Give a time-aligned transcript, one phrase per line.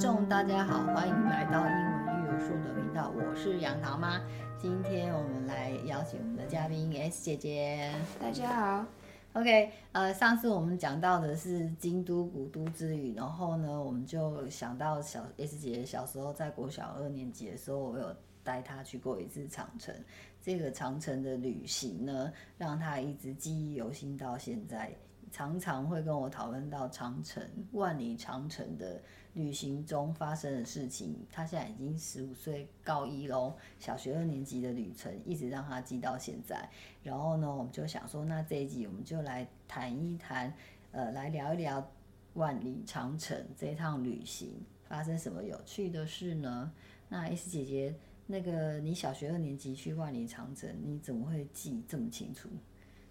[0.00, 4.18] 众大家好，欢迎来到英文育儿树的频道，我是杨桃妈。
[4.58, 7.92] 今天我们来邀请我们的嘉宾 S 姐姐。
[8.18, 8.86] 大家好。
[9.34, 19.94] OK，呃，上次我们讲到的是京都古都之旅，然后呢，我们就想到小 S 姐姐小时候在国小二年级的时候，我有带她去过一次长城。
[20.40, 24.90] 这个长城的旅行呢，让她一直记忆犹新到现在。
[25.30, 29.00] 常常会跟我讨论到长城、万里长城的
[29.34, 31.14] 旅行中发生的事情。
[31.30, 36.68] 他现在已经十五岁，高一喽，小学二年级的旅程一直让他记到现在。
[37.02, 40.52] 然后呢，我们就想说，那这一集我们就来谈一谈，
[40.90, 41.90] 呃，来聊一聊
[42.34, 46.72] 万里长城这一趟旅行发生什么有趣的事呢？
[47.08, 47.94] 那 S 姐姐，
[48.26, 52.48] 那个你小学二年级去万里长城，你怎么会记这么清楚？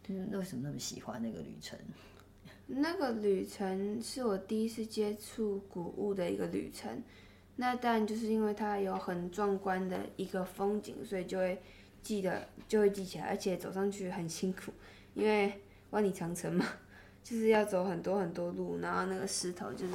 [0.10, 1.78] 为什么那么喜欢那个旅程？
[2.68, 7.02] 那个旅程是我第一次接触古物的一个旅程，
[7.56, 11.60] 那当然就是因为它有很壮观的一个风景，所以就会
[12.04, 14.72] 记得，就会记起来，而且走上去很辛苦，
[15.16, 15.52] 因为
[15.90, 16.66] 万里长城嘛，
[17.24, 19.94] 就是要走很多很多路，然后那个石头就是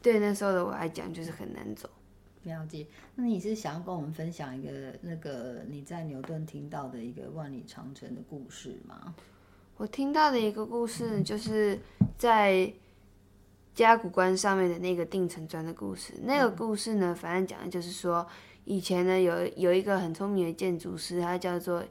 [0.00, 1.88] 对那时候的我来讲就是很难走。
[2.44, 4.70] 了解，那你是想要跟我们分享一个
[5.02, 9.14] 那个你在牛顿听到的一个万里长城的故事吗？
[9.76, 11.78] 我听到的一个故事，就是
[12.16, 12.72] 在
[13.74, 16.14] 甲骨关上面的那个定城砖的故事。
[16.22, 18.26] 那个故事呢，反正讲的就是说，
[18.64, 21.84] 以前呢有有一个很聪明的建筑师，他叫做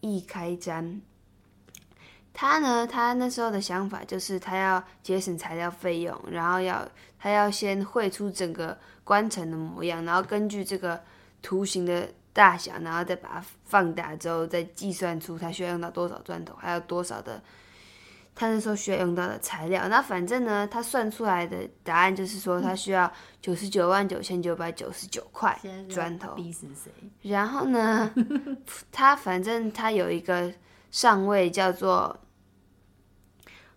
[0.00, 1.00] 易开瞻。
[2.32, 11.02] 他呢，他那时候的想法就是他要节省材料费用，然后要他要先绘出整个关城的模样，然后根据这个
[11.42, 12.08] 图形的。
[12.30, 17.42] 大小，然后再把它放大之后，再计算出他需要用到多少砖头，还有多少的，
[18.32, 19.88] 他那时候需要用到的材料。
[19.88, 23.12] 那反正呢，他算出来的答案就是说，他需要
[23.42, 25.58] 九十九万九千九百九十九块
[25.90, 26.36] 砖头。
[27.22, 28.08] 然后呢，
[28.92, 30.52] 他反正他有一个
[30.90, 32.18] 上位叫做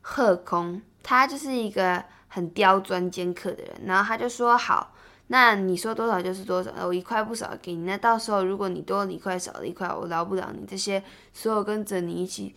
[0.02, 3.82] 贺空，他就是一个很刁钻尖刻的人。
[3.86, 4.94] 然后他就说好。
[5.28, 7.86] 那你说多少就是多少，我一块不少给你。
[7.86, 10.66] 那到时候如果你多了一块少了一块，我饶不了你。
[10.68, 11.02] 这些
[11.32, 12.54] 所有跟着你一起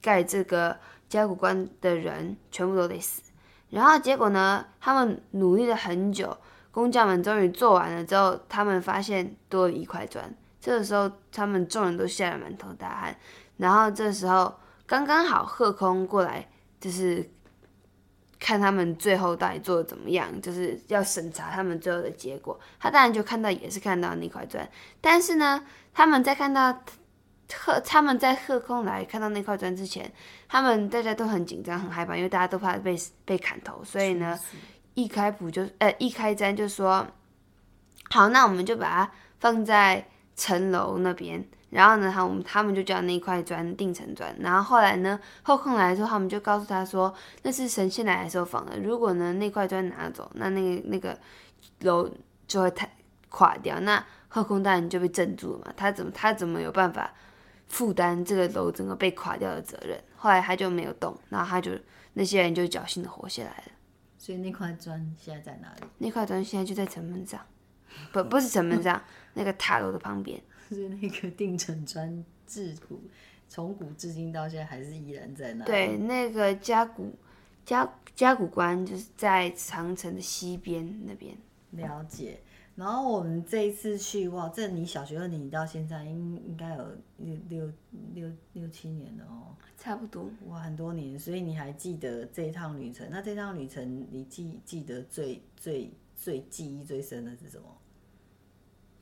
[0.00, 0.76] 盖这个
[1.08, 3.22] 甲骨关的人全部都得死。
[3.70, 6.36] 然后结果呢，他们努力了很久，
[6.70, 10.32] 工匠们终于做完了之后，他们发现多了一块砖。
[10.60, 13.16] 这个时候，他们众人都吓得满头大汗。
[13.60, 16.48] 然后这时候刚刚好贺空过来，
[16.80, 17.30] 就是。
[18.42, 22.58] 看他们最后到底做的怎么样，就是要审查他们最后的结果。
[22.78, 24.66] 他当然就看到，也是看到那块砖。
[24.98, 25.62] 但是呢，
[25.92, 26.72] 他们在看到
[27.52, 30.10] 贺，他们在贺空来看到那块砖之前，
[30.48, 33.84] 他们大家都很紧张、很害怕，因为大家都怕被被砍头。
[33.84, 34.40] 所以呢，
[34.94, 37.06] 一开普就呃一开砖就说
[38.08, 44.34] ：“好，那我们就把它放在城楼那边。”然后呢，他们他们就叫那块砖定成砖。
[44.40, 48.78] 然后后来呢，后空来的时候，他们就告诉他说，那是神仙来的时候放的。
[48.80, 51.18] 如果呢那块砖拿走，那那个那个
[51.80, 52.10] 楼
[52.46, 52.90] 就会太
[53.28, 53.78] 垮掉。
[53.80, 55.72] 那后空大人就被镇住了嘛。
[55.76, 57.12] 他怎么他怎么有办法
[57.68, 59.96] 负担这个楼整个被垮掉的责任？
[60.16, 61.72] 后来他就没有动，然后他就
[62.14, 63.72] 那些人就侥幸的活下来了。
[64.18, 65.86] 所以那块砖现在在哪里？
[65.98, 67.40] 那块砖现在就在城门上，
[68.12, 69.00] 不不是城门上，
[69.34, 70.38] 那个塔楼的旁边。
[70.74, 73.00] 是那个 定城砖，自古
[73.48, 75.64] 从古至今到现在还是依然在那。
[75.64, 77.12] 对，那个甲骨
[77.64, 81.36] 甲甲骨关就是在长城的西边那边。
[81.72, 82.40] 了解。
[82.76, 86.86] 然后我们这一次去哇，这你小学二年级到现在应应该有
[87.18, 87.72] 六六
[88.14, 89.54] 六六七年了哦。
[89.76, 90.30] 差不多。
[90.46, 93.06] 哇，很多年，所以你还记得这一趟旅程？
[93.10, 97.66] 那这趟旅程你记记得最最最记忆最深的是什么？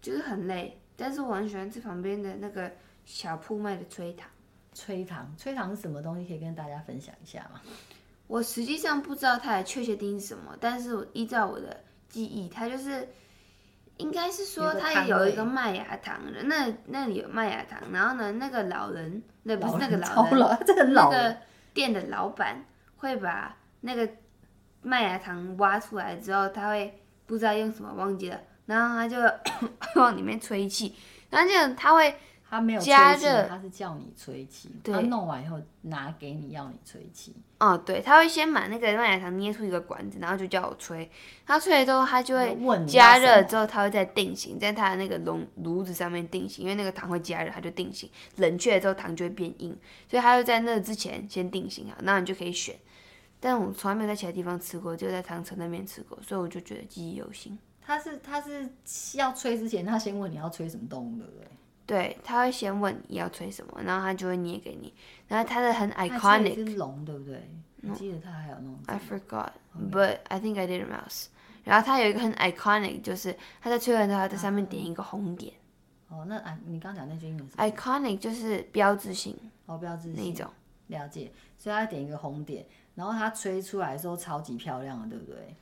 [0.01, 0.77] 就是很累。
[0.99, 2.71] 但是我很喜欢吃旁边的那个
[3.07, 4.29] 小铺卖的吹糖。
[4.75, 6.29] 吹糖，吹糖是什么东西？
[6.29, 7.61] 可以跟大家分享一下吗？
[8.27, 13.09] 我实际上不知道它的确切定义是什么，但是我依照我的记忆，它就是
[13.97, 21.37] 应该是说它有一个麦芽糖的，那那里有麦芽糖，然后呢，那个老人，那不是那个老人， 老这老那个
[21.75, 22.65] 店的老板
[22.99, 24.09] 会把那个
[24.83, 28.41] 麦芽糖挖出来之后，他会不知道用什么忘记了。
[28.69, 29.17] 然后他就
[30.01, 30.95] 往里面吹气，
[31.31, 32.15] 然后就他会
[32.49, 37.35] 他没有加热，他是叫你吹气，他弄完以后拿给你要你吹气。
[37.59, 41.11] 哦，对，他会先把那个麦芽糖捏出一个管子，然后就叫我吹。
[41.45, 42.57] 他吹了之后，他就会
[42.87, 48.09] 加热之后，他会再定型，在他的那个炉炉子上面定型，因为那个糖会加热，它就定型。
[48.37, 49.77] 冷却了之后，糖就会变硬，
[50.09, 52.77] 所以他就在那之前先定型好，然后你就可以选。
[53.41, 57.59] 但我从来没有在其他地方吃过，只有在长城那边吃过，所以我就觉得记忆犹新。
[57.89, 58.69] 他是他是
[59.17, 61.49] 要吹之前，他先问你要吹什么动物，对不对？
[61.87, 64.93] 对，他会先问你要吹什么，然后他就会捏给你。
[65.27, 67.51] 然后他的很 iconic 是龙，对不对？
[67.85, 68.79] 我记得他还有那种。
[68.85, 71.29] I forgot，but I think I did a mouse。
[71.65, 75.55] 然后他有一个很 iconic，就是他在吹完之后，他在上面点一个红点。
[76.11, 79.35] 哦，那啊，你刚讲那句英文是？iconic 就是标志性。
[79.65, 80.23] 哦，标志性。
[80.23, 80.51] 那种。
[80.89, 85.55] 了解，所以他点一个红点，然后他吹出来的时候超级漂亮的，对不对？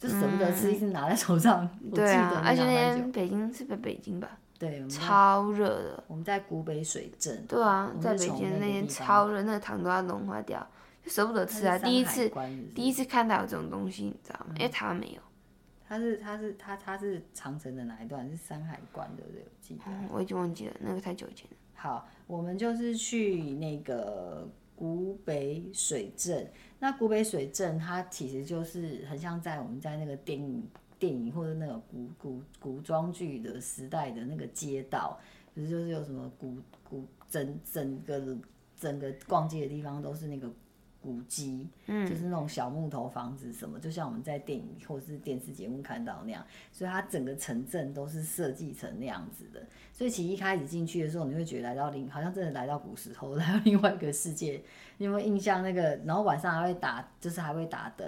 [0.00, 1.68] 就舍不得吃，一直拿在手上。
[1.94, 4.38] 对啊，而且那天北京是在北京吧？
[4.58, 6.02] 对，超热的。
[6.06, 7.44] 我们在古北水镇。
[7.46, 10.66] 对啊，在北京那天超热，那个糖都要融化掉，
[11.04, 11.78] 就舍不得吃啊！
[11.78, 12.32] 第一次，
[12.74, 14.54] 第一次看到有这种东西，你知道吗？
[14.56, 15.20] 因为台湾没有。
[15.86, 18.26] 它是它是它它是长城的哪一段？
[18.30, 19.42] 是山海关对不对？
[19.42, 19.82] 我记得。
[20.10, 21.56] 我已经忘记了，那个太久以前了。
[21.74, 24.48] 好，我们就是去那个。
[24.80, 30.66] 古北水镇，那古北水镇它其实就是很像在我们在那个电影、
[30.98, 35.20] 电影或者那个古古古装剧的时代的那个街道，
[35.54, 36.56] 其实就是有什么古
[36.88, 38.38] 古整整个
[38.74, 40.50] 整个逛街的地方都是那个。
[41.02, 49.60] 古迹，嗯，就是那种小木头房子，什么，就像我们在电影或是电视节目看到那样，所以它整个城镇都是设计成那样子的。
[49.92, 54.62] 所以其实一开始进去的时候，你会觉得来到另，好像真的来到古时候，来到另外一个世界。
[54.98, 55.62] 你有没有印象？
[55.62, 58.06] 那个，然后晚上还会打，就是还会打灯，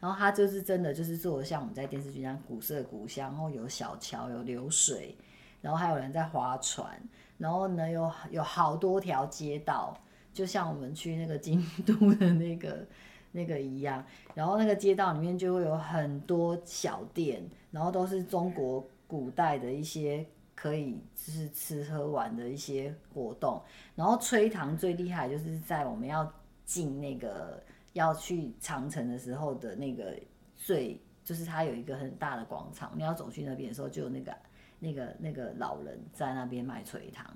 [0.00, 5.16] 然后它就是真的就是做的像我们在电视剧那样古色古香，然后有小桥，有流水，
[5.60, 7.00] 然后还有人在划船，
[7.38, 9.96] 然后呢有有好多条街道。
[10.32, 12.86] 就像我们去那个京都的那个
[13.32, 20.24] 那个一样，然后那个街道里面就会有很多小店，然后都是中国古代的一些
[20.54, 23.60] 可以就是吃喝玩的一些活动。
[23.94, 26.30] 然后吹糖最厉害就是在我们要
[26.64, 27.62] 进那个
[27.92, 30.14] 要去长城的时候的那个
[30.56, 34.36] 最，就是它有一个很大的广场，你要走去那边的时候就有那个
[34.78, 37.26] 那个那个老人在那边卖吹糖，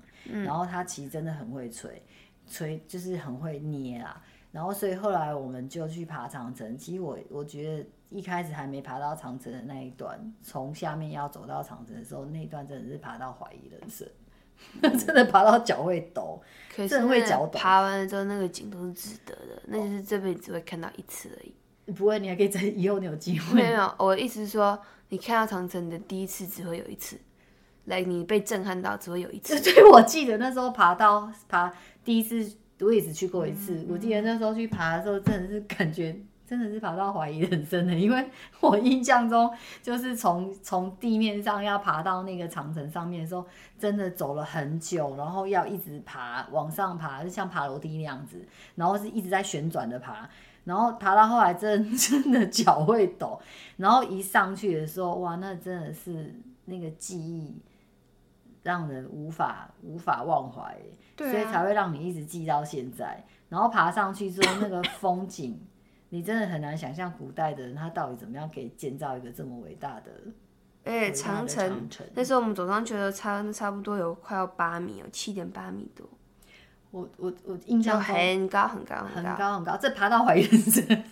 [0.43, 2.01] 然后他其实真的很会吹。
[2.47, 4.21] 吹就是很会捏啦，
[4.51, 6.77] 然后所以后来我们就去爬长城。
[6.77, 14.07] 其实我我觉得一开始还没爬到长城的那一段，从下面要走到长城的时候，那一段真的是爬到怀疑人生，
[14.97, 16.41] 真的爬到脚会抖，
[16.75, 17.59] 真的会脚抖。
[17.59, 21.53] 爬完了之后，那个景都是值得的，那就是这辈子会看到一次而已。
[21.93, 23.53] 不会，你还可以在以后你有机会。
[23.53, 24.77] 没有，我的意思是说，
[25.09, 27.17] 你看到长城的第一次只会有一次，
[27.87, 29.57] 来，你被震撼到只会有一次。
[29.59, 31.73] 所以我记得那时候爬到爬。
[32.05, 36.15] 第一次我也只去过一次，我记得那时候去爬的时候，真的是感觉
[36.47, 38.29] 真的是爬到怀疑人生的，因为
[38.61, 43.45] 我印象中就是从从地面上要爬到那个长城上面的时候，
[43.77, 48.37] 真的走了很久，然后要一直爬往上爬，就像爬楼梯那样子，
[48.75, 50.29] 然后是一直在旋转的爬，
[50.63, 53.37] 然后爬到后来真的 真的脚会抖，
[53.75, 56.33] 然后一上去的时候，哇，那真的是
[56.65, 57.53] 那个记忆
[58.67, 60.77] 让人无法无法忘怀。
[61.17, 65.59] 所以才会让你一直记到现在，然后爬上去之后，那个风景，
[66.09, 70.11] 你真的很难想象古代的人他到底怎么样可以建造一个这么伟大的。
[70.83, 76.07] 哎，长城，那时候我们走上去的差差不多有快要八米，有七点八米多。
[76.91, 81.03] 我我我印象很高很高很高很高，这爬到怀疑人生，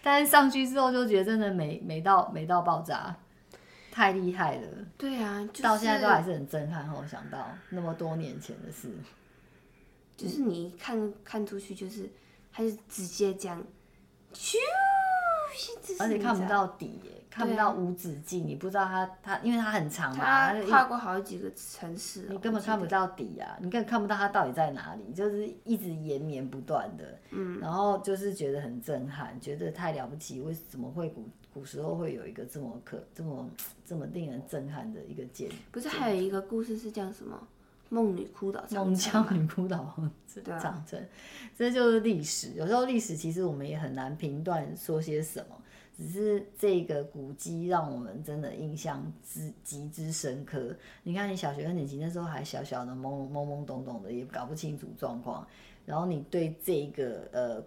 [0.00, 3.16] 但是上去之后就觉得真的美美到美到爆炸。
[3.90, 4.68] 太厉害了！
[4.96, 6.88] 对啊，就是、到现在都还是很震撼。
[6.94, 8.90] 我想到那么多年前的事，
[10.16, 12.08] 就是你看看出去，就是
[12.52, 13.62] 他就直接这样，
[14.32, 14.56] 咻，
[15.98, 17.17] 而且看不到底耶。
[17.38, 33.48] 看不到无止境，你不知道它它，因为它很长嘛，它跨过好几个城市，你根本看不到底啊，你根本看不到它到底在哪里，就是一直延绵不断的，嗯，然后就是觉得很震撼，觉得太了不起，为什么会古古时候会有一个这么可这么
[33.86, 35.48] 这么令人震撼的一个建？
[35.70, 37.40] 不是还有一个故事是叫什么？
[37.90, 39.96] 梦女哭倒长城，梦江女哭倒
[40.60, 41.02] 长城，
[41.56, 42.52] 这就是历史。
[42.52, 45.56] 有时候历史其实我们也很难评断说些什么。
[45.98, 50.72] 只是这个古迹让我们真的印象之极之深刻。
[51.02, 55.44] 你看，你小学二年级那时候还小小的懵懵懵懂懂的，也搞不清楚状况。
[55.84, 57.64] 然后你对这个呃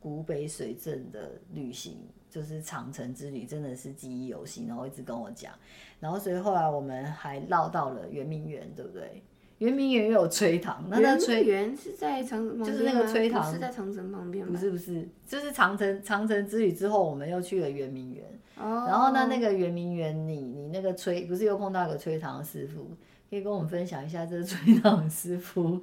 [0.00, 1.98] 古北水镇的旅行，
[2.30, 4.66] 就是长城之旅，真的是记忆犹新。
[4.66, 5.52] 然后一直跟我讲，
[6.00, 9.22] 然后所以后来我们还绕到了圆明园，对不对？
[9.64, 14.52] 圆明园又有吹糖，那那吹园是在长城旁边，就是那个吹糖是在长城旁边吗？
[14.52, 18.24] 不是不是，就是长城长城之旅之后，我们又去了圆明园。
[18.58, 18.84] 哦。
[18.86, 22.90] 然后呢，那个圆明园，你你那个吹，不是又碰到一个吹糖师傅，
[23.30, 25.80] 可以跟我们分享一下这个吹糖师傅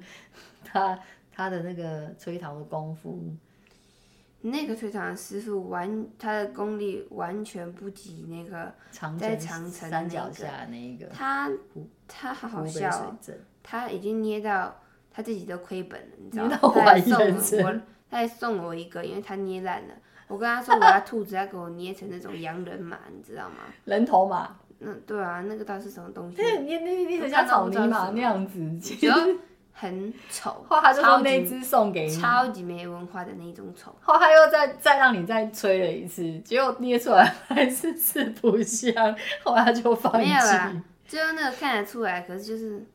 [0.64, 0.98] 他
[1.32, 3.18] 他的那个吹糖的功夫。
[4.42, 8.74] 那个吹场的师傅完他的功力完全不及那个
[9.18, 11.06] 在长城山脚下那一个。
[11.06, 11.50] 他
[12.06, 13.16] 他好好笑哦，
[13.62, 14.76] 他已经捏到
[15.10, 16.72] 他自己都亏本了，你知道吗？
[16.74, 17.80] 他还送我，
[18.10, 19.94] 他还送我一个，因为他捏烂了。
[20.26, 23.56] 我跟他说我要兔子，要给我捏成那种洋人马，你知道吗？
[23.84, 24.56] 人头马。
[24.80, 26.36] 嗯，对啊，那个到底是什么东西？
[26.38, 28.58] 对，捏捏捏很像草泥马那样子，
[29.72, 30.64] 很丑。
[30.68, 33.94] 后来他就说那只送给你，超级没文化的那种丑。
[34.00, 38.94] 后来他又再再让你再吹了一次，结果捏出来还是四不像。
[39.42, 40.18] 后来他就放弃。
[40.18, 40.72] 没有啦，
[41.06, 42.86] 最后那个看得出来，可是就是。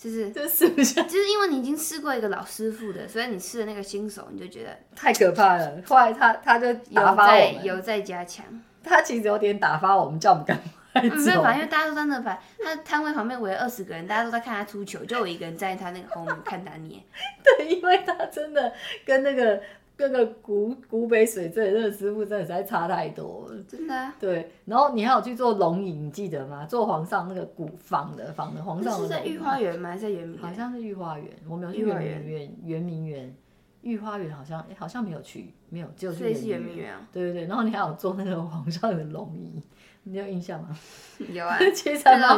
[0.00, 5.72] 就是就是不像，就是因为你已经试过一个老师傅的，所以你试的那个新手，你就觉得太可怕了。
[5.84, 8.44] 后来他他就有发我们，有在加强。
[8.84, 10.56] 他其实有点打发我们，叫我们赶
[11.02, 16.98] 没办法，因为大家都在那排，他摊位旁边围了二十个人，大家都在看他出球，就我一个人站在他那个后面看他捏。
[17.42, 18.72] 对，因为他真的
[19.04, 19.60] 跟那个。
[19.98, 24.14] 各个古古北水镇那个师傅真的实在差太多了，真的、啊。
[24.20, 26.64] 对，然后你还有去做龙椅，你记得吗？
[26.66, 29.00] 做皇上那个古仿的仿的皇上的。
[29.00, 29.88] 是在御花园吗？
[29.88, 30.40] 还是在圆明？
[30.40, 32.56] 好像是御花园，我没有去圆明园。
[32.62, 33.34] 圆明园，
[33.82, 37.06] 御花园好像哎，好像没有去，没有，就去圆明园啊。
[37.12, 39.62] 对对对，然后你还有坐那个皇上的龙椅，
[40.04, 40.76] 你有印象吗？
[41.30, 41.58] 有啊，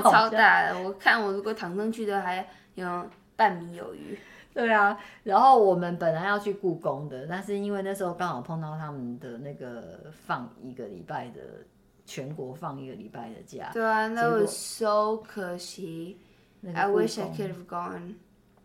[0.03, 3.07] 超大的，我看我如果躺上去的还有
[3.37, 4.19] 半米有余。
[4.53, 11.41] 对啊，然后我们本来要去故宫的，但是因为那时候刚好碰到他们的那个放一个礼拜的
[12.05, 13.71] 全国放一个礼拜的假。
[13.73, 16.19] 对啊，那我 so 可惜。
[16.75, 18.15] I wish I could have gone。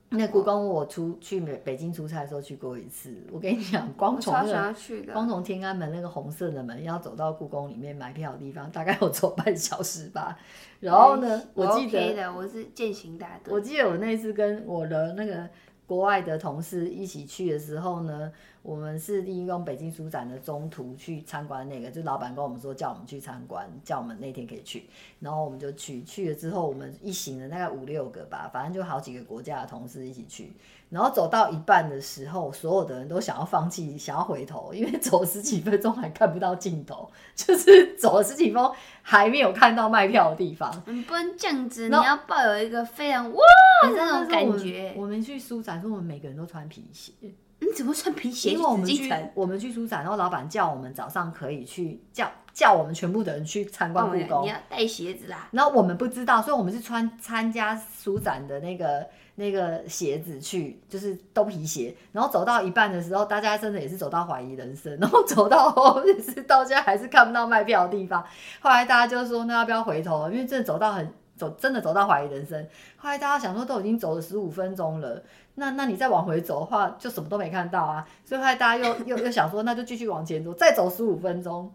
[0.09, 10.37] 那故宫我出去北北京出差的时候去过一次，我跟你讲， 光从那个光从天安门那个红色的门要走到故宫里面买票的地方，大概要走半小时吧。
[10.79, 13.53] 然后呢，我记得我是践行大队。
[13.53, 15.49] 我记得我那次跟我的那个。
[15.87, 18.31] 国外的同事一起去的时候呢，
[18.65, 26.01] 我们是利用北京书展的中途去参观那个，就老板跟我们说叫我们去参观，叫我们那天可以去，然后我们就去。
[26.03, 30.51] 去了之后，我们一行人大概五六个吧，反正就好几个国家的同事一起去。
[30.89, 40.83] 然后走到一半的时候，所有的人都想要放弃，想要回头，因为走十几分钟还看不到尽头， 就是走了十几分钟还没有看到卖票的地方。
[40.87, 43.39] 你不能这样子，你要抱有一个非常哇
[43.83, 44.91] 那种感觉。
[44.97, 47.11] 我们去书展，说我们每个人都穿皮鞋。
[47.59, 48.51] 你怎么穿皮鞋？
[48.51, 54.43] 因为我们去我们去书展，然后老板叫我们早上可以去叫叫我们全部的人去参观故宫。
[54.43, 55.47] 你要带鞋子啦。
[55.51, 59.05] 然后我们不知道，所以我们是穿参加书展的那个。
[59.37, 68.23] 那个鞋子去就是都皮鞋，然后走到一半的时候，大家真的也是走到怀疑人生，然后走到后面是到现在还是看不到卖票的地方。
[68.61, 70.29] 后来大家就说，那要不要回头？
[70.31, 72.67] 因为真的走到很走，真的走到怀疑人生。
[72.97, 75.21] 后来大家想说，都已经走了十五分钟了，
[75.55, 78.07] 那那你再往回走的话，就什么都没看到啊。
[78.23, 81.71] 所以后来大家又又又想说，那就继续往前走，再走十五分钟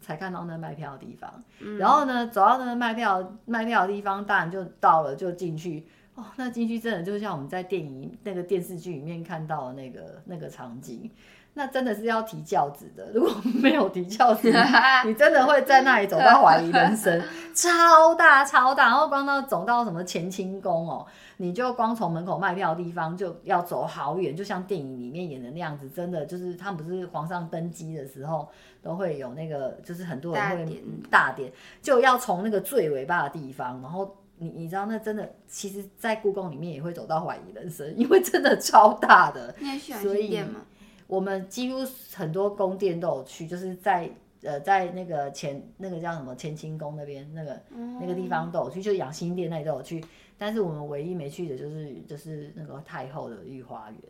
[0.00, 1.42] 才看到那卖票的地方。
[1.78, 5.86] 然后呢，走到那个卖票卖票的地方，当然就到了，就进去。
[6.16, 11.10] 哦，那进去真的就像我们在电影那个电视剧里面看到的那个那个场景，
[11.54, 13.10] 那真的是要提轿子的。
[13.14, 13.32] 如果
[13.62, 14.52] 没有提轿子，
[15.06, 17.22] 你真的会在那里走到怀疑人生，
[17.54, 18.84] 超大超大。
[18.88, 21.06] 然后光到走到什么乾清宫哦，
[21.36, 25.88] 你就光从门口卖票的地方就要走好远，就像电影里面演的那样子。
[25.88, 28.48] 真的就是他们不是皇上登基的时候
[28.82, 34.16] 都会有那个，就是很多人会大典，就要从那个最尾巴的地方，然后。
[34.36, 39.54] 你你知道那真的，其实，在故宫里面也会走到怀疑人生，因为真的超大的。
[39.60, 40.62] 你还喜欢去殿吗？
[41.06, 41.80] 我们几乎
[42.14, 44.10] 很多宫殿都有去，就是在
[44.42, 50.04] 呃在那个前那个叫什么乾清宫那边那个、嗯、那个地方都有去，就养心殿那里都有去。
[50.36, 54.00] 但是我们唯一没去的就是就是那个太后的御花园，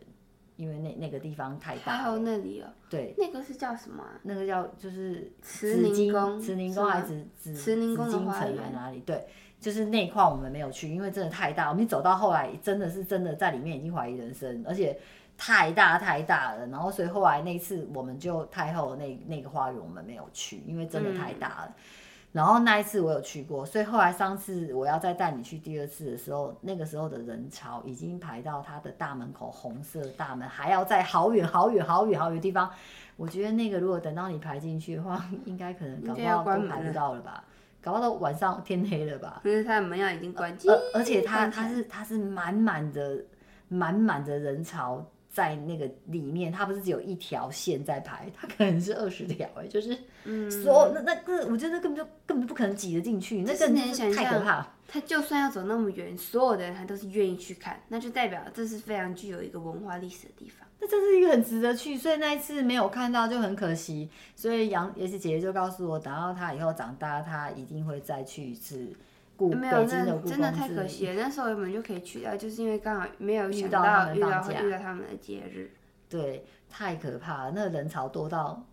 [0.55, 1.97] 因为那那个地方太大。
[1.97, 2.67] 太后那里哦。
[2.89, 3.13] 对。
[3.17, 4.19] 那个是叫什么、啊？
[4.23, 6.39] 那个叫就是慈宁宫。
[6.39, 8.99] 慈宁宫还是紫慈宁宫的花园哪里？
[9.01, 9.27] 对。
[9.59, 11.69] 就是那一块我们没有去，因为真的太大。
[11.69, 14.95] 我们走到后来，真的是真的在里面已经怀疑人生，而且
[15.37, 16.67] 太大太大了。
[16.67, 21.67] 然后所以后来那次我们就太后那那个花园我们没有去，因为真的太大了。
[21.67, 21.83] 嗯、
[22.31, 32.69] 然后那一次我有去过，所以后来上次我要再带你去第二次的时候，那个时候的人潮已经排到他的大门口，红色大门还要在好远好远好远好远地方。
[33.17, 37.43] 我觉得那个如果等到你排进去的话，应该可能搞不好都排不到了吧。
[37.81, 39.39] 搞不好晚上天黑了吧？
[39.43, 43.23] 可是他的门要已经关机，而而且他他是他是满满的
[43.67, 54.65] 满满的人潮在那个里面，它不是只有一条线在排，它可能是二十条哎，就是嗯，说那那那，我觉得根本就根本不可能挤得进去，那个能想太可怕。
[54.87, 60.65] 他就算要走那么远，所有的人他都是愿意去看，那就代表这是非常具有一个文化历史的地方。
[60.79, 64.09] 那这是一个很值得去，所以那一次没有看到就很可惜。
[64.37, 68.87] 所以杨也是姐姐就告诉我，等到他以后长大，他一定会再去一次
[69.35, 70.19] 故北京的。
[70.25, 75.71] 真的太可惜了，那时候原本就可以去的，就是因为刚好没有想到遇到会遇到他们的节日。
[76.09, 78.65] 对，太可怕了，那个人潮多到。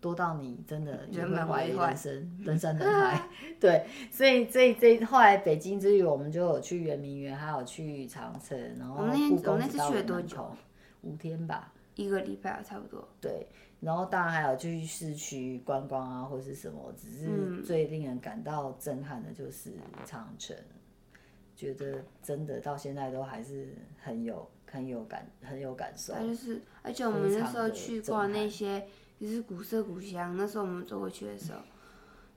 [0.00, 3.26] 多到你真的也会怀疑人生， 人山人海。
[3.58, 8.96] 对，所以这这后来北京之旅，我们就有去圆明园，还有去长城，然后
[9.30, 10.54] 故宫我那次去了多久？
[11.00, 13.08] 五天吧，一个礼拜差不多。
[13.18, 13.48] 对，
[13.84, 16.92] 然后当然还有去市区观光啊，或是什么。
[16.96, 19.72] 只是最令人感到震撼的就是
[20.04, 21.18] 长城，嗯、
[21.54, 26.14] 觉得真的到现在都还是很有很有感很有感受。
[26.14, 28.86] 就是，而且我们那时候去过那些。
[29.20, 31.58] 就是古色古香，那时候我们坐过去的时候，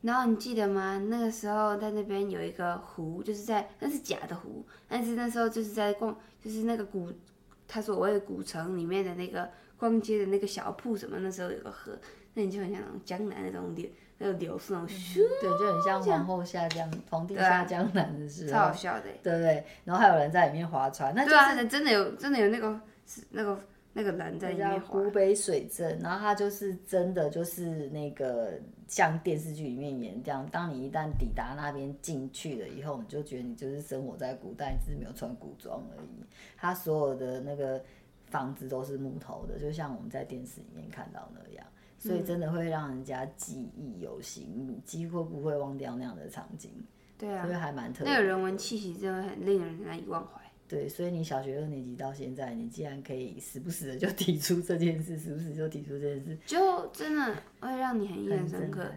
[0.02, 0.98] 然后你记得吗？
[1.10, 7.12] 那个时候在那边有一个湖，就是在那是假的湖，但是那时候就是在逛，就是那个古，
[7.68, 11.98] 他所谓的古城里面的那个逛街的那个小铺什么，那时候有个河，
[12.34, 19.64] 那你就很像那种江南那种流，那个流是那种咻，对，就很像皇后下江，皇帝下江南的时候，超好笑的，对不对？
[19.84, 22.80] 然后还有人在里面划船，那就是真的有，真的有那个
[23.30, 23.58] 那个。
[23.94, 28.52] 那个人在叫古北水镇，然后他就是真的就是那个
[28.88, 36.24] 像电视剧里面演这样，当你一旦抵达那边进去了以后，你就觉得你就是生活在古代，只是没有穿古装而已。
[36.56, 37.84] 他所有的那个
[38.30, 41.66] 房子都是木头的，就像我们在电视里面看到那样，
[41.98, 46.72] 所以真的会让人家记忆犹新，你几乎不会忘掉那样的场景。
[47.18, 48.14] 对啊，所以还蛮特别。
[48.14, 50.42] 那个人文气息真的很令人难以忘怀。
[50.68, 58.92] 对，所以你小学二年级到现在，你既然可以时不时的就提出这件事，时不时就提出这件事，就真的会让你很印象深刻。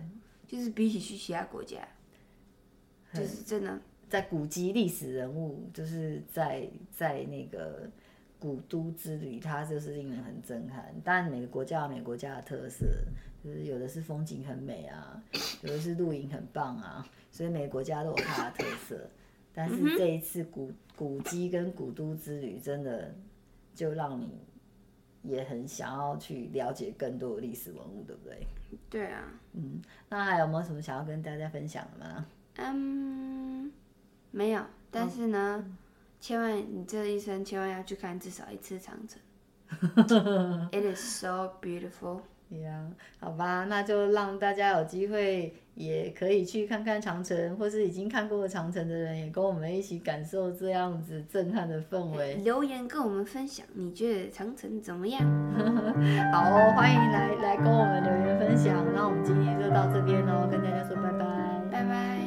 [0.49, 1.79] 就是比起去其他国家，
[3.15, 7.89] 就是真的在古籍历史人物，就是在在那个
[8.41, 10.93] 古都之旅，它就是令人很震撼。
[11.05, 12.87] 但每个国家有每个国家的特色，
[13.45, 15.23] 就是有的是风景很美啊，
[15.63, 18.99] 有的是露营很棒啊，所以每个国家都有它的特色。
[19.53, 23.15] 但是这一次古古迹跟古都之旅，真的
[23.75, 24.41] 就让你
[25.23, 28.47] 也很想要去了解更多的历史文物，对不对？
[28.89, 29.25] 对啊。
[29.53, 32.27] 嗯，那还有没有什么想要跟大家分享的吗？
[32.57, 33.73] 嗯，
[34.31, 34.63] 没有。
[34.93, 35.77] 但是呢，哦、
[36.21, 39.19] 千万你这一生千万要去看至少一次长城。
[40.73, 52.35] It is so beautiful.，yeah, 好吧，那就让大家有机会也可以去看看长城，或是已经看过长城的人，也跟我们一起感受这样子震撼的氛围。
[52.43, 55.23] 留言跟我们分享，你觉得长城怎么样？
[56.35, 58.85] 好哦，欢迎来来跟我们留言分享。
[58.93, 61.25] 那我们今天就到这边喽，跟大家说拜拜，
[61.71, 62.20] 拜拜。